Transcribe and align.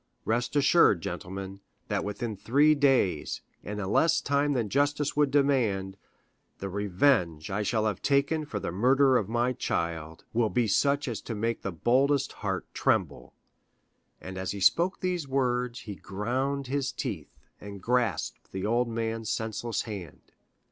Rest 0.25 0.55
assured, 0.55 0.99
gentlemen, 1.03 1.59
that 1.87 2.03
within 2.03 2.35
three 2.35 2.73
days, 2.73 3.41
in 3.61 3.79
a 3.79 3.87
less 3.87 4.19
time 4.19 4.53
than 4.53 4.67
justice 4.67 5.15
would 5.15 5.29
demand, 5.29 5.95
the 6.57 6.69
revenge 6.69 7.51
I 7.51 7.61
shall 7.61 7.85
have 7.85 8.01
taken 8.01 8.43
for 8.45 8.59
the 8.59 8.71
murder 8.71 9.15
of 9.15 9.29
my 9.29 9.53
child 9.53 10.25
will 10.33 10.49
be 10.49 10.67
such 10.67 11.07
as 11.07 11.21
to 11.21 11.35
make 11.35 11.61
the 11.61 11.71
boldest 11.71 12.33
heart 12.41 12.65
tremble;" 12.73 13.35
and 14.19 14.39
as 14.39 14.53
he 14.53 14.59
spoke 14.59 15.01
these 15.01 15.27
words 15.27 15.81
he 15.81 15.93
ground 15.93 16.65
his 16.65 16.91
teeth, 16.91 17.37
and 17.59 17.79
grasped 17.79 18.51
the 18.51 18.65
old 18.65 18.87
man's 18.87 19.29
senseless 19.29 19.83
hand. 19.83 20.31